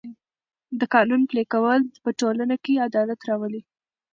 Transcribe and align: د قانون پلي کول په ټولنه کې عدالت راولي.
د 0.79 0.81
قانون 0.93 1.21
پلي 1.29 1.43
کول 1.53 1.81
په 2.03 2.09
ټولنه 2.19 2.55
کې 2.63 2.83
عدالت 2.87 3.19
راولي. 3.29 3.61